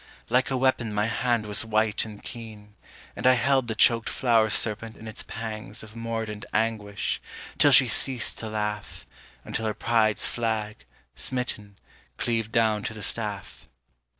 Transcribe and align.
Like 0.29 0.49
a 0.49 0.57
weapon 0.57 0.91
my 0.95 1.05
hand 1.05 1.45
was 1.45 1.63
white 1.63 2.05
and 2.05 2.23
keen, 2.23 2.73
And 3.15 3.27
I 3.27 3.33
held 3.33 3.67
the 3.67 3.75
choked 3.75 4.09
flower 4.09 4.49
serpent 4.49 4.97
in 4.97 5.07
its 5.07 5.21
pangs 5.21 5.83
Of 5.83 5.95
mordant 5.95 6.43
anguish, 6.55 7.21
till 7.59 7.71
she 7.71 7.87
ceased 7.87 8.39
to 8.39 8.49
laugh, 8.49 9.05
Until 9.45 9.67
her 9.67 9.75
pride's 9.75 10.25
flag, 10.25 10.85
smitten, 11.13 11.77
cleaved 12.17 12.51
down 12.51 12.81
to 12.85 12.95
the 12.95 13.03
staff. 13.03 13.69